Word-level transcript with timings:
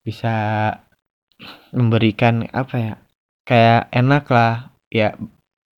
bisa 0.00 0.34
memberikan 1.76 2.48
apa 2.56 2.76
ya 2.76 2.94
kayak 3.44 3.92
enak 3.92 4.24
lah 4.32 4.72
ya 4.88 5.12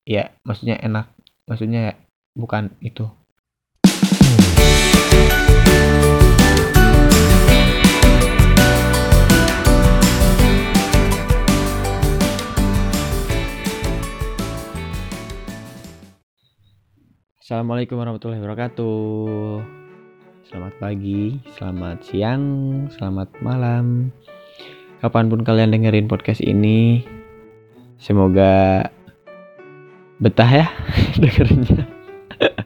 ya 0.07 0.31
maksudnya 0.47 0.79
enak 0.79 1.07
maksudnya 1.47 1.99
bukan 2.39 2.71
itu. 2.81 3.11
Assalamualaikum 17.43 18.01
warahmatullahi 18.01 18.41
wabarakatuh 18.41 19.82
Selamat 20.53 20.77
pagi, 20.85 21.41
selamat 21.57 22.05
siang, 22.05 22.45
selamat 22.93 23.41
malam. 23.41 24.13
Kapan 25.01 25.33
pun 25.33 25.49
kalian 25.49 25.73
dengerin 25.73 26.13
podcast 26.13 26.45
ini 26.45 27.09
Semoga 27.97 28.85
betah 30.21 30.51
ya 30.53 30.69
dengerinnya. 31.25 31.89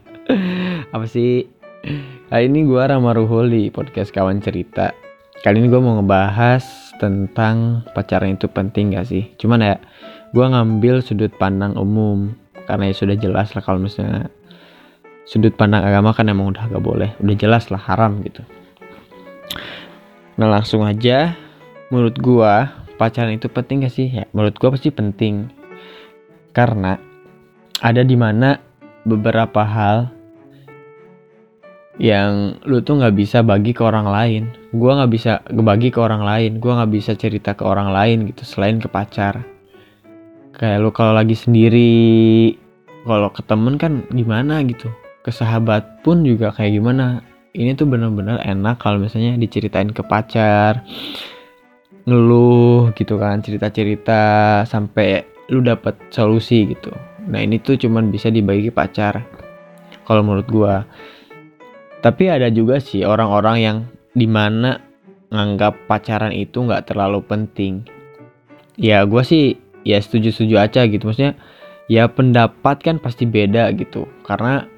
Apa 0.99 1.07
sih? 1.07 1.47
Kali 2.27 2.51
ini 2.51 2.67
gue 2.67 2.83
Rama 2.83 3.15
Ruhul 3.15 3.55
di 3.55 3.71
podcast 3.71 4.11
Kawan 4.11 4.43
Cerita. 4.43 4.91
Kali 5.47 5.63
ini 5.63 5.71
gue 5.71 5.79
mau 5.79 6.03
ngebahas 6.03 6.91
tentang 6.99 7.87
pacaran 7.95 8.35
itu 8.35 8.51
penting 8.51 8.99
gak 8.99 9.07
sih? 9.15 9.31
Cuman 9.39 9.63
ya 9.63 9.79
gue 10.35 10.43
ngambil 10.43 11.07
sudut 11.07 11.31
pandang 11.39 11.79
umum. 11.79 12.35
Karena 12.67 12.91
ya 12.91 12.99
sudah 12.99 13.15
jelas 13.15 13.55
lah 13.55 13.63
kalau 13.63 13.79
misalnya 13.79 14.27
sudut 15.27 15.53
pandang 15.59 15.83
agama 15.83 16.15
kan 16.15 16.31
emang 16.31 16.55
udah 16.55 16.71
gak 16.71 16.81
boleh. 16.81 17.11
Udah 17.19 17.35
jelas 17.35 17.69
lah 17.69 17.83
haram 17.83 18.23
gitu. 18.23 18.47
Nah 20.39 20.49
langsung 20.49 20.87
aja. 20.87 21.35
Menurut 21.91 22.19
gua 22.19 22.83
pacaran 22.99 23.35
itu 23.35 23.51
penting 23.51 23.85
gak 23.85 23.95
sih? 23.95 24.09
Ya 24.09 24.25
menurut 24.31 24.55
gua 24.57 24.73
pasti 24.73 24.95
penting. 24.95 25.51
Karena 26.55 26.97
ada 27.83 28.01
di 28.07 28.17
mana 28.17 28.57
beberapa 29.05 29.67
hal 29.67 30.15
yang 31.97 32.61
lu 32.69 32.85
tuh 32.85 33.01
nggak 33.01 33.17
bisa 33.17 33.41
bagi 33.41 33.73
ke 33.75 33.83
orang 33.83 34.09
lain. 34.09 34.43
Gua 34.73 35.03
nggak 35.03 35.13
bisa 35.13 35.43
bagi 35.53 35.91
ke 35.91 35.99
orang 35.99 36.23
lain. 36.23 36.63
Gua 36.63 36.81
nggak 36.81 36.93
bisa 36.95 37.13
cerita 37.19 37.59
ke 37.59 37.67
orang 37.67 37.91
lain 37.91 38.31
gitu 38.31 38.47
selain 38.47 38.79
ke 38.79 38.89
pacar. 38.89 39.43
Kayak 40.57 40.79
lu 40.81 40.91
kalau 40.95 41.13
lagi 41.13 41.37
sendiri 41.37 42.57
kalau 43.07 43.31
ke 43.31 43.43
kan 43.79 44.03
gimana 44.11 44.65
gitu 44.67 44.91
ke 45.27 45.35
sahabat 45.35 46.07
pun 46.07 46.23
juga 46.23 46.55
kayak 46.55 46.79
gimana. 46.79 47.27
Ini 47.51 47.75
tuh 47.75 47.91
bener-bener 47.91 48.39
enak 48.47 48.79
kalau 48.79 49.03
misalnya 49.03 49.35
diceritain 49.35 49.91
ke 49.91 50.07
pacar 50.07 50.87
ngeluh 52.07 52.95
gitu 52.95 53.19
kan 53.19 53.43
cerita-cerita 53.43 54.63
sampai 54.63 55.27
lu 55.51 55.67
dapet 55.67 55.99
solusi 56.15 56.71
gitu. 56.71 56.95
Nah 57.27 57.43
ini 57.43 57.59
tuh 57.59 57.75
cuman 57.75 58.15
bisa 58.15 58.31
dibagi 58.31 58.71
pacar 58.71 59.27
kalau 60.07 60.23
menurut 60.23 60.47
gua. 60.47 60.87
Tapi 61.99 62.31
ada 62.31 62.47
juga 62.55 62.79
sih 62.79 63.03
orang-orang 63.03 63.57
yang 63.59 63.77
di 64.15 64.31
mana 64.31 64.79
nganggap 65.35 65.91
pacaran 65.91 66.31
itu 66.31 66.63
nggak 66.63 66.95
terlalu 66.95 67.19
penting. 67.27 67.83
Ya 68.79 69.03
gua 69.03 69.27
sih 69.27 69.59
ya 69.83 69.99
setuju-setuju 69.99 70.55
aja 70.63 70.87
gitu. 70.87 71.11
Maksudnya 71.11 71.35
ya 71.91 72.07
pendapat 72.07 72.87
kan 72.87 73.03
pasti 73.03 73.27
beda 73.27 73.75
gitu. 73.75 74.07
Karena 74.23 74.76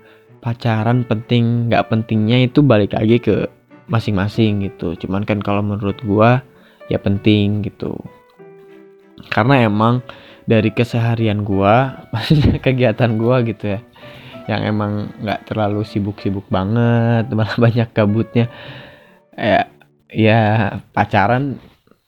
pacaran 0.48 1.04
penting 1.04 1.68
nggak 1.68 1.92
pentingnya 1.92 2.48
itu 2.48 2.64
balik 2.64 2.96
lagi 2.96 3.20
ke 3.20 3.44
masing-masing 3.92 4.64
gitu. 4.64 4.96
Cuman 4.96 5.28
kan 5.28 5.44
kalau 5.44 5.60
menurut 5.60 6.00
gua 6.08 6.40
ya 6.88 6.96
penting 6.96 7.60
gitu. 7.60 7.92
Karena 9.28 9.68
emang 9.68 10.00
dari 10.48 10.72
keseharian 10.72 11.44
gua 11.44 11.92
maksudnya 12.16 12.56
kegiatan 12.64 13.20
gua 13.20 13.44
gitu 13.44 13.76
ya 13.76 13.80
yang 14.48 14.64
emang 14.64 15.12
nggak 15.20 15.52
terlalu 15.52 15.84
sibuk-sibuk 15.84 16.48
banget 16.48 17.28
malah 17.36 17.52
banyak 17.60 17.92
kabutnya 17.92 18.48
ya 19.36 19.68
ya 20.08 20.40
pacaran 20.96 21.60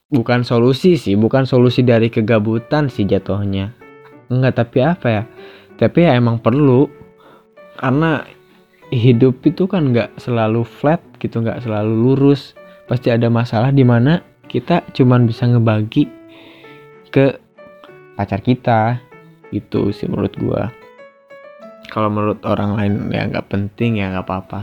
bukan 0.08 0.40
solusi 0.48 0.96
sih 0.96 1.20
bukan 1.20 1.44
solusi 1.44 1.84
dari 1.84 2.08
kegabutan 2.08 2.88
sih 2.88 3.04
jatuhnya. 3.04 3.76
Enggak 4.32 4.64
tapi 4.64 4.78
apa 4.80 5.06
ya? 5.12 5.22
Tapi 5.76 6.08
ya 6.08 6.16
emang 6.16 6.40
perlu 6.40 6.99
karena 7.80 8.28
hidup 8.92 9.40
itu 9.48 9.64
kan 9.64 9.88
nggak 9.88 10.20
selalu 10.20 10.68
flat 10.68 11.00
gitu 11.16 11.40
nggak 11.40 11.64
selalu 11.64 11.92
lurus. 11.96 12.52
Pasti 12.84 13.08
ada 13.08 13.32
masalah 13.32 13.72
di 13.72 13.86
mana 13.86 14.20
kita 14.50 14.84
cuman 14.92 15.24
bisa 15.24 15.48
ngebagi 15.48 16.10
ke 17.08 17.40
pacar 18.18 18.44
kita 18.44 19.00
itu 19.54 19.94
sih 19.96 20.04
menurut 20.10 20.34
gua. 20.36 20.68
Kalau 21.88 22.12
menurut 22.12 22.44
orang 22.44 22.76
lain 22.76 22.94
ya 23.08 23.24
nggak 23.30 23.48
penting 23.48 24.02
ya 24.02 24.12
nggak 24.12 24.26
apa-apa. 24.28 24.60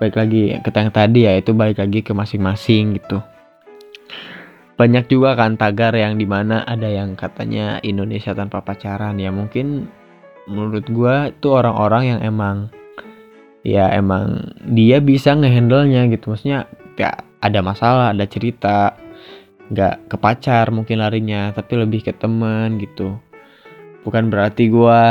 Baik 0.00 0.16
lagi 0.16 0.56
ke 0.58 0.70
yang 0.74 0.90
tadi 0.90 1.28
ya 1.28 1.36
itu 1.36 1.52
baik 1.52 1.78
lagi 1.78 2.00
ke 2.00 2.10
masing-masing 2.16 2.96
gitu. 2.96 3.20
Banyak 4.80 5.12
juga 5.12 5.36
kan 5.36 5.60
tagar 5.60 5.92
yang 5.92 6.16
di 6.16 6.24
mana 6.24 6.64
ada 6.64 6.88
yang 6.88 7.12
katanya 7.12 7.84
Indonesia 7.84 8.32
tanpa 8.32 8.64
pacaran. 8.64 9.20
Ya 9.20 9.28
mungkin 9.28 9.92
menurut 10.50 10.84
gue 10.90 11.14
itu 11.30 11.48
orang-orang 11.54 12.02
yang 12.16 12.20
emang 12.26 12.56
ya 13.62 13.86
emang 13.94 14.50
dia 14.66 14.98
bisa 14.98 15.32
ngehandle 15.38 15.86
nya 15.86 16.10
gitu. 16.10 16.34
Maksudnya 16.34 16.66
ya 16.98 17.22
ada 17.40 17.60
masalah 17.62 18.12
ada 18.12 18.26
cerita 18.26 18.98
nggak 19.70 20.10
ke 20.10 20.16
pacar 20.18 20.74
mungkin 20.74 20.98
larinya 20.98 21.54
tapi 21.54 21.78
lebih 21.78 22.02
ke 22.02 22.12
temen 22.18 22.82
gitu. 22.82 23.14
Bukan 24.00 24.32
berarti 24.32 24.72
gue 24.72 25.02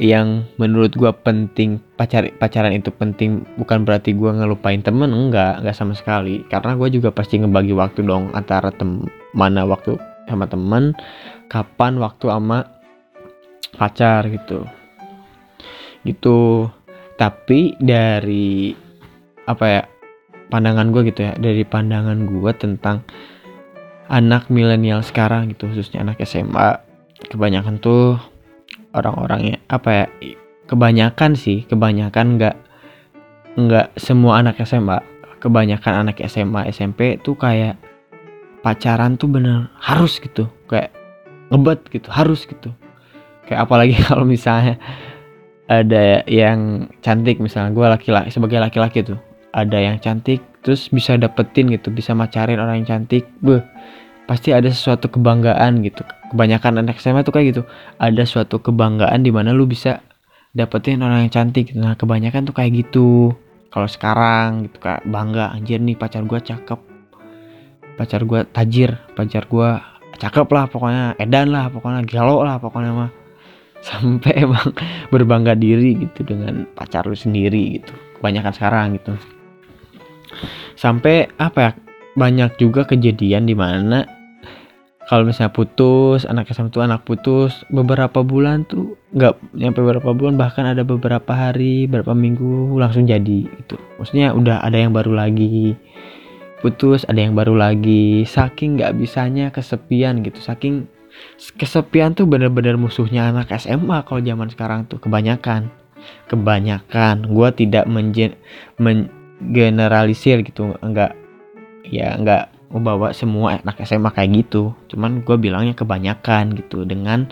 yang 0.00 0.48
menurut 0.56 0.96
gue 0.96 1.12
penting 1.20 1.78
pacar 2.00 2.32
pacaran 2.40 2.72
itu 2.72 2.88
penting 2.88 3.44
bukan 3.60 3.84
berarti 3.84 4.16
gue 4.16 4.30
ngelupain 4.34 4.80
temen 4.80 5.12
enggak 5.12 5.62
enggak 5.62 5.76
sama 5.76 5.94
sekali. 5.94 6.42
Karena 6.50 6.74
gue 6.74 6.88
juga 6.90 7.14
pasti 7.14 7.38
ngebagi 7.38 7.76
waktu 7.76 8.02
dong 8.02 8.32
antara 8.34 8.72
tem 8.72 9.04
mana 9.36 9.68
waktu 9.68 10.00
sama 10.26 10.48
temen 10.48 10.96
kapan 11.52 12.00
waktu 12.00 12.28
sama 12.28 12.64
pacar 13.76 14.24
gitu 14.32 14.64
gitu. 16.06 16.68
Tapi 17.18 17.74
dari 17.82 18.74
apa 19.48 19.64
ya 19.66 19.82
pandangan 20.52 20.92
gue 20.94 21.02
gitu 21.10 21.26
ya 21.26 21.32
dari 21.34 21.64
pandangan 21.64 22.28
gue 22.28 22.52
tentang 22.54 23.02
anak 24.08 24.48
milenial 24.48 25.04
sekarang 25.04 25.52
gitu 25.52 25.68
khususnya 25.68 26.04
anak 26.04 26.20
SMA 26.24 26.80
kebanyakan 27.32 27.80
tuh 27.80 28.16
orang-orangnya 28.92 29.60
apa 29.68 29.88
ya 29.92 30.06
kebanyakan 30.68 31.36
sih 31.36 31.64
kebanyakan 31.68 32.40
nggak 32.40 32.56
nggak 33.56 33.88
semua 34.00 34.40
anak 34.40 34.60
SMA 34.64 35.00
kebanyakan 35.40 36.06
anak 36.08 36.20
SMA 36.28 36.68
SMP 36.72 37.20
tuh 37.20 37.36
kayak 37.36 37.76
pacaran 38.64 39.16
tuh 39.20 39.28
bener 39.28 39.68
harus 39.80 40.16
gitu 40.20 40.48
kayak 40.68 40.92
ngebet 41.48 41.80
gitu 41.88 42.08
harus 42.12 42.44
gitu. 42.44 42.70
Kayak 43.48 43.68
apalagi 43.68 43.96
kalau 44.08 44.24
misalnya 44.28 44.76
ada 45.68 46.24
yang 46.24 46.88
cantik 47.04 47.38
misalnya 47.38 47.76
gue 47.76 47.86
laki-laki 47.86 48.28
sebagai 48.32 48.56
laki-laki 48.56 49.04
tuh 49.04 49.20
ada 49.52 49.76
yang 49.76 50.00
cantik 50.00 50.40
terus 50.64 50.88
bisa 50.88 51.16
dapetin 51.20 51.68
gitu 51.68 51.92
bisa 51.92 52.16
macarin 52.16 52.60
orang 52.60 52.82
yang 52.82 52.88
cantik 52.88 53.28
beh 53.44 53.60
pasti 54.28 54.52
ada 54.52 54.68
sesuatu 54.68 55.08
kebanggaan 55.08 55.80
gitu. 55.80 56.04
Kebanyakan 56.28 56.84
anak 56.84 57.00
SMA 57.00 57.24
tuh 57.24 57.32
kayak 57.32 57.56
gitu 57.56 57.62
ada 57.96 58.22
suatu 58.28 58.60
kebanggaan 58.60 59.24
di 59.24 59.32
mana 59.32 59.56
lu 59.56 59.64
bisa 59.64 60.04
dapetin 60.52 61.00
orang 61.00 61.24
yang 61.24 61.32
cantik 61.32 61.72
nah 61.72 61.96
kebanyakan 61.96 62.44
tuh 62.44 62.52
kayak 62.52 62.84
gitu. 62.84 63.32
Kalau 63.72 63.88
sekarang 63.88 64.68
gitu 64.68 64.76
kayak 64.84 65.08
bangga 65.08 65.56
anjir 65.56 65.80
nih 65.80 65.96
pacar 65.96 66.28
gue 66.28 66.36
cakep. 66.36 66.80
Pacar 67.96 68.20
gue 68.28 68.40
tajir 68.52 69.00
pacar 69.16 69.48
gue 69.48 69.70
cakep 70.20 70.46
lah 70.52 70.64
pokoknya 70.68 71.04
edan 71.16 71.48
lah 71.48 71.72
pokoknya 71.72 72.04
galau 72.04 72.44
lah 72.44 72.60
pokoknya 72.60 72.92
mah 72.92 73.10
sampai 73.88 74.44
emang 74.44 74.74
berbangga 75.12 75.54
diri 75.54 75.96
gitu 75.98 76.26
dengan 76.26 76.66
pacar 76.74 77.06
lu 77.06 77.14
sendiri 77.14 77.80
gitu. 77.80 77.92
Kebanyakan 78.18 78.52
sekarang 78.54 78.86
gitu. 78.98 79.12
Sampai 80.74 81.30
apa 81.38 81.58
ya 81.58 81.70
banyak 82.18 82.58
juga 82.58 82.82
kejadian 82.86 83.46
di 83.46 83.54
mana 83.54 84.18
kalau 85.08 85.24
misalnya 85.24 85.56
putus 85.56 86.28
anak 86.28 86.52
SMA 86.52 86.68
tuh 86.68 86.84
anak 86.84 87.08
putus 87.08 87.64
beberapa 87.72 88.20
bulan 88.20 88.68
tuh 88.68 89.00
nggak 89.16 89.56
nyampe 89.56 89.80
beberapa 89.80 90.12
bulan 90.12 90.36
bahkan 90.36 90.68
ada 90.68 90.84
beberapa 90.84 91.32
hari 91.32 91.88
beberapa 91.88 92.12
minggu 92.12 92.76
langsung 92.76 93.08
jadi 93.08 93.48
gitu. 93.48 93.80
Maksudnya 93.96 94.36
udah 94.36 94.60
ada 94.60 94.76
yang 94.76 94.92
baru 94.92 95.16
lagi. 95.16 95.72
Putus 96.60 97.08
ada 97.08 97.24
yang 97.24 97.32
baru 97.32 97.56
lagi. 97.56 98.28
Saking 98.28 98.76
nggak 98.76 99.00
bisanya 99.00 99.48
kesepian 99.48 100.20
gitu. 100.20 100.44
Saking 100.44 100.84
kesepian 101.58 102.18
tuh 102.18 102.26
bener-bener 102.26 102.74
musuhnya 102.74 103.30
anak 103.30 103.54
SMA 103.58 104.02
kalau 104.02 104.18
zaman 104.18 104.48
sekarang 104.50 104.84
tuh 104.90 104.98
kebanyakan. 104.98 105.70
Kebanyakan. 106.26 107.30
Gue 107.30 107.48
tidak 107.54 107.86
mengen 107.86 108.34
mengeneralisir 108.78 110.42
gitu 110.42 110.74
enggak 110.82 111.14
ya 111.86 112.14
enggak 112.18 112.50
bawa 112.68 113.16
semua 113.16 113.62
anak 113.62 113.80
SMA 113.86 114.10
kayak 114.12 114.44
gitu. 114.44 114.74
Cuman 114.92 115.24
gue 115.24 115.36
bilangnya 115.40 115.72
kebanyakan 115.72 116.58
gitu. 116.58 116.84
Dengan 116.84 117.30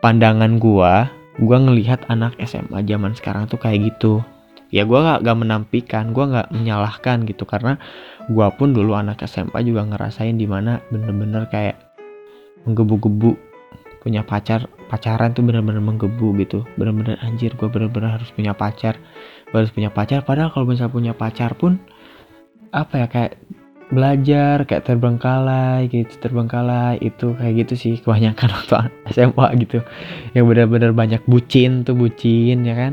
pandangan 0.00 0.58
gue 0.58 0.92
gue 1.40 1.56
ngelihat 1.56 2.04
anak 2.10 2.36
SMA 2.44 2.84
zaman 2.84 3.14
sekarang 3.14 3.46
tuh 3.46 3.60
kayak 3.60 3.94
gitu. 3.94 4.24
Ya 4.70 4.86
gue 4.86 4.98
gak, 5.02 5.26
gak 5.26 5.38
menampikan 5.38 6.14
gue 6.14 6.24
gak 6.24 6.50
menyalahkan 6.54 7.26
gitu. 7.26 7.42
Karena 7.46 7.78
gue 8.30 8.48
pun 8.54 8.70
dulu 8.70 8.94
anak 8.94 9.22
SMA 9.26 9.62
juga 9.66 9.82
ngerasain 9.86 10.38
di 10.38 10.46
mana 10.46 10.78
bener-bener 10.94 11.46
kayak 11.50 11.89
menggebu-gebu. 12.64 13.36
Punya 14.00 14.24
pacar 14.24 14.64
pacaran 14.88 15.36
tuh 15.36 15.44
bener-bener 15.44 15.80
menggebu 15.84 16.32
gitu. 16.40 16.64
Bener-bener 16.80 17.20
anjir 17.20 17.52
gue 17.54 17.68
bener-bener 17.68 18.16
harus 18.16 18.32
punya 18.32 18.56
pacar. 18.56 18.96
Gue 19.52 19.64
harus 19.64 19.72
punya 19.72 19.92
pacar 19.92 20.24
padahal 20.24 20.50
kalau 20.50 20.66
misalnya 20.68 20.92
punya 20.92 21.12
pacar 21.12 21.52
pun 21.54 21.76
apa 22.70 23.02
ya 23.02 23.06
kayak 23.10 23.32
belajar 23.90 24.62
kayak 24.70 24.86
terbengkalai 24.86 25.90
gitu 25.90 26.14
terbengkalai 26.22 27.02
itu 27.02 27.34
kayak 27.34 27.66
gitu 27.66 27.74
sih 27.74 27.94
kebanyakan 27.98 28.48
waktu 28.56 28.74
SMA 29.12 29.46
gitu. 29.66 29.78
Yang 30.32 30.44
benar-benar 30.48 30.90
banyak 30.96 31.22
bucin 31.28 31.84
tuh 31.84 31.98
bucin 31.98 32.64
ya 32.64 32.74
kan? 32.78 32.92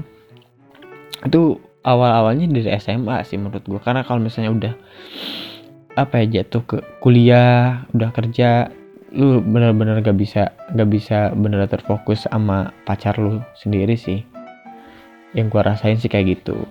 Itu 1.23 1.61
awal-awalnya 1.87 2.51
dari 2.51 2.67
SMA 2.83 3.23
sih 3.23 3.39
menurut 3.39 3.63
gue 3.63 3.79
karena 3.79 4.03
kalau 4.03 4.19
misalnya 4.19 4.51
udah 4.51 4.73
apa 5.97 6.21
ya 6.21 6.41
jatuh 6.41 6.61
ke 6.67 6.77
kuliah 7.01 7.87
udah 7.95 8.09
kerja 8.11 8.69
lu 9.15 9.39
bener-bener 9.39 10.03
gak 10.03 10.17
bisa 10.19 10.51
gak 10.75 10.89
bisa 10.91 11.31
bener 11.31 11.63
terfokus 11.67 12.27
sama 12.27 12.75
pacar 12.83 13.15
lu 13.15 13.39
sendiri 13.55 13.95
sih 13.95 14.23
yang 15.31 15.47
gue 15.47 15.61
rasain 15.63 15.95
sih 15.95 16.11
kayak 16.11 16.39
gitu 16.39 16.67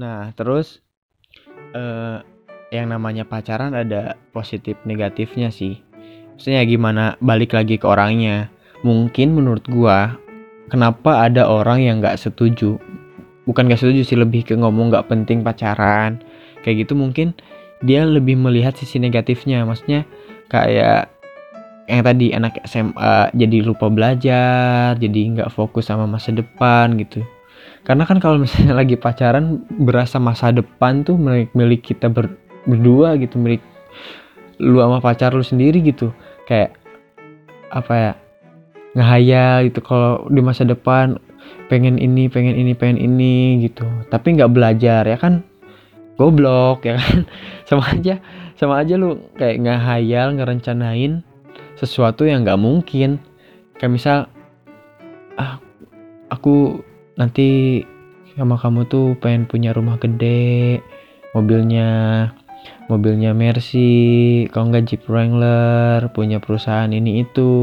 Nah, 0.00 0.32
terus 0.32 0.80
uh, 1.76 2.24
yang 2.72 2.88
namanya 2.88 3.28
pacaran 3.28 3.76
ada 3.76 4.16
positif 4.32 4.80
negatifnya 4.88 5.52
sih. 5.52 5.84
Maksudnya 6.32 6.64
gimana 6.64 7.20
balik 7.20 7.52
lagi 7.52 7.76
ke 7.76 7.84
orangnya. 7.84 8.48
Mungkin 8.80 9.36
menurut 9.36 9.68
gua 9.68 10.16
kenapa 10.72 11.28
ada 11.28 11.44
orang 11.44 11.84
yang 11.84 11.96
nggak 12.00 12.16
setuju. 12.16 12.80
Bukan 13.44 13.68
nggak 13.68 13.76
setuju 13.76 14.00
sih 14.08 14.16
lebih 14.16 14.48
ke 14.48 14.56
ngomong 14.56 14.88
nggak 14.88 15.12
penting 15.12 15.44
pacaran. 15.44 16.24
Kayak 16.60 16.86
gitu 16.86 16.94
mungkin 16.98 17.36
dia 17.80 18.04
lebih 18.04 18.36
melihat 18.36 18.76
sisi 18.76 19.00
negatifnya. 19.00 19.64
Maksudnya 19.64 20.04
kayak 20.52 21.08
yang 21.90 22.06
tadi 22.06 22.30
anak 22.30 22.62
SMA 22.70 23.34
jadi 23.34 23.66
lupa 23.66 23.90
belajar, 23.90 24.94
jadi 24.94 25.20
nggak 25.34 25.50
fokus 25.50 25.90
sama 25.90 26.06
masa 26.06 26.30
depan 26.30 26.94
gitu. 27.00 27.26
Karena 27.82 28.04
kan 28.06 28.22
kalau 28.22 28.38
misalnya 28.38 28.76
lagi 28.80 28.94
pacaran 28.94 29.64
berasa 29.80 30.22
masa 30.22 30.54
depan 30.54 31.02
tuh 31.02 31.18
milik 31.18 31.50
milik 31.56 31.82
kita 31.82 32.06
ber, 32.06 32.30
berdua 32.68 33.16
gitu 33.18 33.40
milik 33.40 33.60
lu 34.60 34.78
sama 34.78 35.02
pacar 35.02 35.34
lu 35.34 35.42
sendiri 35.42 35.82
gitu. 35.82 36.14
Kayak 36.46 36.76
apa 37.70 37.92
ya 37.94 38.12
ngehayal 38.90 39.70
gitu 39.70 39.80
kalau 39.86 40.26
di 40.26 40.42
masa 40.42 40.66
depan 40.66 41.14
pengen 41.70 41.98
ini 41.98 42.26
pengen 42.26 42.54
ini 42.54 42.72
pengen 42.76 42.98
ini 43.00 43.66
gitu. 43.66 43.82
Tapi 44.12 44.38
nggak 44.38 44.52
belajar 44.54 45.02
ya 45.02 45.18
kan 45.18 45.42
goblok 46.20 46.84
ya 46.84 47.00
kan? 47.00 47.24
Sama 47.68 47.96
aja 47.96 48.20
sama 48.60 48.76
aja 48.76 49.00
lu 49.00 49.16
kayak 49.40 49.56
ngehayal 49.64 50.36
ngerencanain 50.36 51.24
sesuatu 51.80 52.28
yang 52.28 52.44
nggak 52.44 52.60
mungkin. 52.60 53.16
Kayak 53.80 53.92
misal 53.96 54.18
ah 55.40 55.56
aku 56.28 56.84
nanti 57.16 57.80
sama 58.36 58.60
kamu 58.60 58.84
tuh 58.92 59.16
pengen 59.16 59.48
punya 59.48 59.72
rumah 59.72 59.96
gede 59.96 60.84
mobilnya 61.32 61.88
mobilnya 62.92 63.32
Mercy 63.32 64.44
kalau 64.52 64.68
nggak 64.68 64.92
Jeep 64.92 65.02
Wrangler 65.08 66.12
punya 66.12 66.36
perusahaan 66.36 66.92
ini 66.92 67.24
itu. 67.24 67.56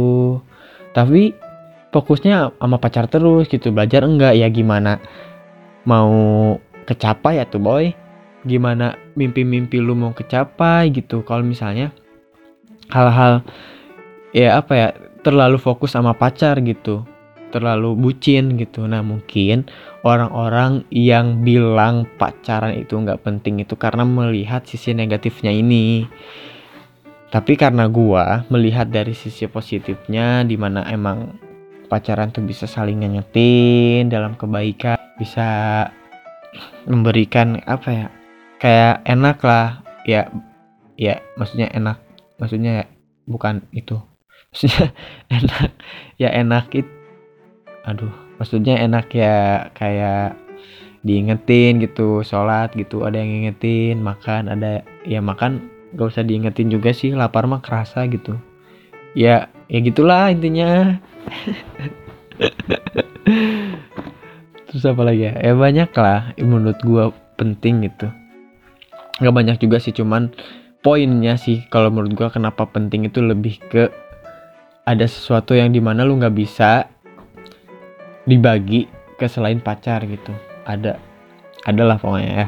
Tapi 0.97 1.29
fokusnya 1.93 2.57
sama 2.57 2.81
pacar 2.81 3.05
terus 3.05 3.45
gitu 3.53 3.69
belajar 3.69 4.01
enggak 4.01 4.33
ya 4.33 4.49
gimana 4.49 4.97
mau 5.85 6.09
kecapai 6.89 7.37
ya 7.37 7.45
tuh 7.45 7.61
boy 7.61 8.06
gimana 8.45 8.99
mimpi-mimpi 9.17 9.81
lu 9.81 9.97
mau 9.97 10.13
kecapai 10.13 10.93
gitu 10.93 11.25
kalau 11.25 11.41
misalnya 11.41 11.89
hal-hal 12.93 13.41
ya 14.35 14.61
apa 14.61 14.73
ya 14.75 14.89
terlalu 15.25 15.57
fokus 15.57 15.97
sama 15.97 16.13
pacar 16.13 16.61
gitu 16.61 17.03
terlalu 17.49 17.95
bucin 17.95 18.59
gitu. 18.59 18.85
Nah 18.85 19.01
mungkin 19.03 19.67
orang-orang 20.03 20.83
yang 20.91 21.41
bilang 21.43 22.05
pacaran 22.19 22.75
itu 22.75 22.95
nggak 22.95 23.23
penting 23.23 23.63
itu 23.63 23.73
karena 23.79 24.03
melihat 24.03 24.63
sisi 24.67 24.91
negatifnya 24.91 25.51
ini. 25.51 26.07
Tapi 27.27 27.59
karena 27.59 27.91
gua 27.91 28.47
melihat 28.47 28.87
dari 28.87 29.11
sisi 29.11 29.51
positifnya 29.51 30.47
di 30.47 30.55
mana 30.55 30.87
emang 30.87 31.35
pacaran 31.91 32.31
tuh 32.31 32.43
bisa 32.43 32.67
saling 32.67 33.03
ngingetin 33.03 34.07
dalam 34.07 34.39
kebaikan, 34.39 34.95
bisa 35.19 35.47
memberikan 36.87 37.59
apa 37.67 37.89
ya? 37.91 38.07
Kayak 38.57 39.05
enak 39.05 39.37
lah, 39.45 39.85
ya 40.07 40.31
ya 40.97 41.21
maksudnya 41.37 41.69
enak, 41.69 42.01
maksudnya 42.41 42.71
ya, 42.83 42.85
bukan 43.29 43.61
itu. 43.73 44.01
Maksudnya 44.47 44.95
enak, 45.29 45.69
ya 46.17 46.29
enak 46.31 46.65
itu 46.73 46.89
aduh. 47.83 48.09
Maksudnya 48.39 48.79
enak 48.79 49.11
ya 49.13 49.69
kayak 49.75 50.39
diingetin 51.03 51.83
gitu 51.83 52.23
sholat 52.25 52.73
gitu 52.73 53.05
ada 53.05 53.21
yang 53.21 53.29
ngingetin 53.29 54.01
makan 54.01 54.49
ada 54.49 54.81
ya 55.05 55.21
makan 55.21 55.69
gak 55.95 56.11
usah 56.15 56.23
diingetin 56.25 56.73
juga 56.73 56.89
sih 56.95 57.13
lapar 57.13 57.45
mah 57.45 57.61
kerasa 57.61 58.07
gitu. 58.09 58.39
Ya 59.13 59.51
ya 59.67 59.79
gitulah 59.83 60.31
intinya. 60.31 60.97
Terus 64.67 64.83
apa 64.87 65.01
lagi 65.03 65.27
ya? 65.27 65.33
Ya 65.37 65.53
banyak 65.53 65.91
lah 65.93 66.33
menurut 66.39 66.79
gua 66.81 67.11
penting 67.37 67.85
gitu 67.85 68.09
nggak 69.17 69.33
banyak 69.33 69.57
juga 69.57 69.77
sih 69.81 69.93
cuman 69.93 70.29
poinnya 70.85 71.35
sih 71.35 71.65
kalau 71.73 71.89
menurut 71.89 72.13
gua 72.13 72.29
kenapa 72.29 72.69
penting 72.69 73.09
itu 73.09 73.21
lebih 73.21 73.57
ke 73.69 73.89
ada 74.87 75.03
sesuatu 75.03 75.51
yang 75.51 75.75
di 75.75 75.83
mana 75.83 76.07
lu 76.07 76.15
nggak 76.15 76.35
bisa 76.37 76.87
dibagi 78.27 78.87
ke 79.15 79.25
selain 79.25 79.63
pacar 79.63 80.03
gitu. 80.07 80.31
Ada 80.63 80.95
adalah 81.67 81.99
pokoknya 81.99 82.31
ya. 82.31 82.47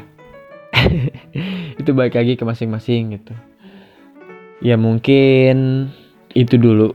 Itu 1.81 1.91
baik 1.91 2.15
lagi 2.19 2.39
ke 2.39 2.43
masing-masing 2.43 3.19
gitu. 3.19 3.33
Ya 4.59 4.75
mungkin 4.75 5.87
itu 6.35 6.59
dulu 6.59 6.91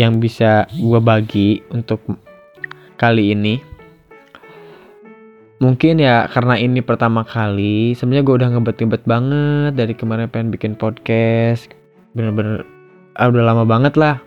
yang 0.00 0.16
bisa 0.18 0.64
gue 0.72 0.96
bagi 0.98 1.60
untuk 1.68 2.00
kali 2.96 3.36
ini 3.36 3.60
mungkin 5.64 5.96
ya 5.96 6.28
karena 6.28 6.60
ini 6.60 6.84
pertama 6.84 7.24
kali 7.24 7.96
sebenarnya 7.96 8.24
gue 8.28 8.36
udah 8.36 8.48
ngebet-ngebet 8.52 9.02
banget 9.08 9.72
dari 9.72 9.96
kemarin 9.96 10.28
pengen 10.28 10.52
bikin 10.52 10.76
podcast. 10.76 11.72
Bener-bener 12.12 12.68
ah, 13.16 13.32
udah 13.32 13.40
lama 13.40 13.64
banget 13.64 13.96
lah. 13.96 14.20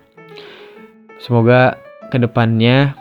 Semoga 1.21 1.77
ke 2.09 2.17
depannya 2.17 2.97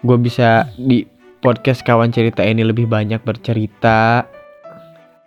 gue 0.00 0.16
bisa 0.16 0.72
di 0.80 1.04
podcast 1.44 1.84
kawan 1.84 2.08
cerita 2.14 2.40
ini 2.40 2.64
lebih 2.64 2.88
banyak 2.88 3.20
bercerita 3.26 4.24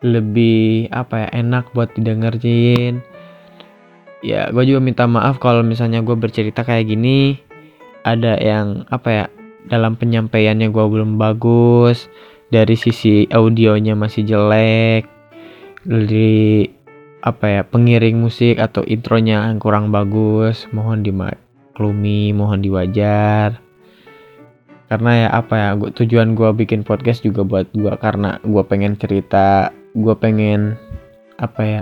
lebih 0.01 0.89
apa 0.89 1.29
ya 1.29 1.45
enak 1.45 1.69
buat 1.77 1.93
didengerin. 1.93 3.05
Ya 4.25 4.49
gue 4.49 4.63
juga 4.65 4.81
minta 4.81 5.05
maaf 5.05 5.37
kalau 5.37 5.61
misalnya 5.61 6.01
gue 6.01 6.17
bercerita 6.17 6.65
kayak 6.65 6.89
gini. 6.89 7.37
Ada 8.01 8.41
yang 8.41 8.89
apa 8.89 9.09
ya 9.13 9.25
dalam 9.69 9.99
penyampaiannya 9.99 10.73
gue 10.73 10.85
belum 10.85 11.21
bagus 11.21 12.09
dari 12.51 12.75
sisi 12.75 13.25
audionya 13.29 13.93
masih 13.93 14.25
jelek 14.27 15.07
dari 15.85 16.67
apa 17.21 17.45
ya 17.45 17.61
pengiring 17.61 18.17
musik 18.17 18.57
atau 18.57 18.81
intronya 18.85 19.53
kurang 19.61 19.93
bagus 19.93 20.65
mohon 20.73 21.05
dimaklumi 21.05 22.33
mohon 22.33 22.61
diwajar. 22.61 23.61
Karena 24.91 25.11
ya 25.23 25.29
apa 25.31 25.55
ya 25.55 25.69
gua, 25.79 25.89
tujuan 25.95 26.35
gue 26.35 26.49
bikin 26.51 26.83
podcast 26.83 27.23
juga 27.23 27.47
buat 27.47 27.71
gue 27.71 27.93
karena 27.95 28.43
gue 28.43 28.63
pengen 28.67 28.99
cerita 28.99 29.71
gue 29.95 30.15
pengen 30.19 30.75
apa 31.39 31.61
ya 31.63 31.81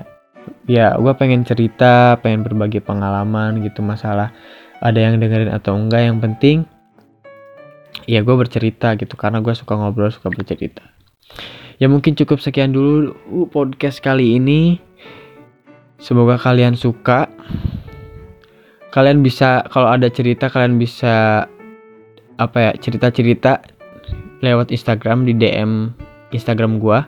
ya 0.69 0.93
gue 0.93 1.13
pengen 1.17 1.41
cerita 1.41 2.21
pengen 2.21 2.45
berbagi 2.45 2.77
pengalaman 2.77 3.65
gitu 3.65 3.81
masalah 3.81 4.29
ada 4.85 4.99
yang 5.01 5.17
dengerin 5.17 5.49
atau 5.49 5.73
enggak. 5.73 6.05
Yang 6.05 6.19
penting 6.21 6.57
ya 8.09 8.25
gue 8.25 8.33
bercerita 8.33 8.97
gitu 8.97 9.13
karena 9.13 9.37
gue 9.37 9.53
suka 9.53 9.77
ngobrol 9.77 10.09
suka 10.09 10.33
bercerita. 10.33 10.81
Ya 11.77 11.85
mungkin 11.85 12.17
cukup 12.17 12.41
sekian 12.41 12.73
dulu 12.73 13.13
podcast 13.53 14.01
kali 14.01 14.41
ini. 14.41 14.81
Semoga 16.01 16.41
kalian 16.41 16.73
suka. 16.73 17.29
Kalian 18.89 19.21
bisa 19.21 19.61
kalau 19.69 19.93
ada 19.93 20.09
cerita 20.09 20.49
kalian 20.49 20.81
bisa 20.81 21.45
apa 22.41 22.57
ya 22.57 22.71
cerita-cerita 22.73 23.61
lewat 24.41 24.73
Instagram 24.73 25.29
di 25.29 25.37
DM 25.37 25.93
Instagram 26.33 26.81
gua 26.81 27.05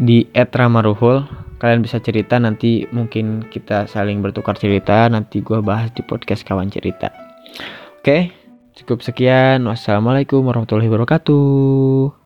di 0.00 0.24
@ramaruhul. 0.32 1.28
Kalian 1.60 1.84
bisa 1.84 2.00
cerita 2.02 2.40
nanti 2.40 2.88
mungkin 2.90 3.46
kita 3.52 3.86
saling 3.86 4.24
bertukar 4.24 4.56
cerita 4.56 5.06
nanti 5.12 5.44
gua 5.44 5.60
bahas 5.60 5.92
di 5.92 6.00
podcast 6.00 6.48
kawan 6.48 6.72
cerita. 6.72 7.12
Oke 8.00 8.41
cukup 8.82 9.06
sekian. 9.06 9.62
Wassalamualaikum 9.64 10.42
warahmatullahi 10.42 10.90
wabarakatuh 10.90 12.21